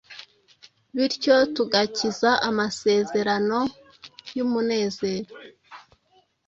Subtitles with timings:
[0.95, 3.59] bityo tugakiza amasezerano
[4.37, 5.33] yumunezero